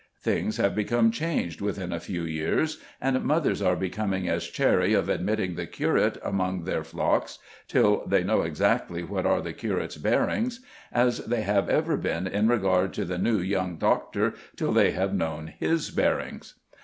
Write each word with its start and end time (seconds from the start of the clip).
Things 0.23 0.57
have 0.57 0.73
become 0.73 1.11
changed 1.11 1.61
within 1.61 1.93
a 1.93 1.99
few 1.99 2.23
years, 2.23 2.79
and 2.99 3.23
mothers 3.23 3.61
are 3.61 3.75
becoming 3.75 4.27
as 4.27 4.47
chary 4.47 4.95
of 4.95 5.09
admitting 5.09 5.53
the 5.53 5.67
curate 5.67 6.17
among 6.23 6.63
their 6.63 6.83
flocks 6.83 7.37
till 7.67 8.03
they 8.07 8.23
know 8.23 8.41
exactly 8.41 9.03
what 9.03 9.27
are 9.27 9.41
the 9.43 9.53
curate's 9.53 9.97
bearings 9.97 10.59
as 10.91 11.19
they 11.25 11.43
have 11.43 11.69
ever 11.69 11.97
been 11.97 12.25
in 12.25 12.47
regard 12.47 12.93
to 12.95 13.05
the 13.05 13.19
new 13.19 13.37
young 13.37 13.77
doctor 13.77 14.33
till 14.55 14.71
they 14.71 14.89
have 14.89 15.13
known 15.13 15.53
his 15.59 15.91
bearings. 15.91 16.55